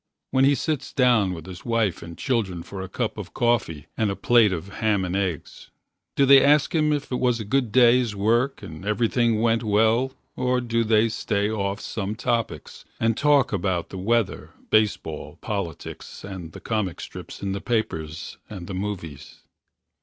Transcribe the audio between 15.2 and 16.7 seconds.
politics And the